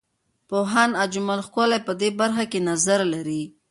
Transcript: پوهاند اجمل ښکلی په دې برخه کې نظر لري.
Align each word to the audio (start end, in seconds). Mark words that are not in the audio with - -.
پوهاند 0.47 0.93
اجمل 1.03 1.39
ښکلی 1.47 1.79
په 1.87 1.91
دې 2.01 2.09
برخه 2.19 2.43
کې 2.51 2.59
نظر 2.69 2.99
لري. 3.13 3.41